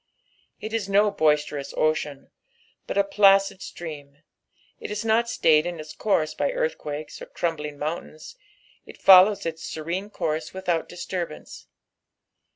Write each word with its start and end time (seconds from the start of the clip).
It 0.59 0.73
ia 0.73 0.79
no 0.89 1.11
boisterous 1.11 1.75
ocean, 1.77 2.31
but 2.87 2.97
a 2.97 3.03
placid 3.03 3.61
stream, 3.61 4.23
it 4.79 4.89
ia 4.89 5.07
not 5.07 5.25
Bts;ed 5.25 5.67
in 5.67 5.79
its 5.79 5.95
courHi 5.95 6.35
by 6.37 6.49
earthquakes 6.51 7.21
or 7.21 7.27
crumbling 7.27 7.77
mountains, 7.77 8.35
it 8.83 8.97
follows 8.99 9.45
its 9.45 9.63
serene 9.63 10.09
course 10.09 10.55
without 10.55 10.89
diaturbance. 10.89 11.67